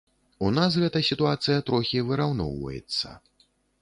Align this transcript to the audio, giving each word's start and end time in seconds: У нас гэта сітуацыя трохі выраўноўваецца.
У 0.45 0.47
нас 0.53 0.77
гэта 0.83 1.01
сітуацыя 1.09 1.59
трохі 1.67 2.01
выраўноўваецца. 2.09 3.15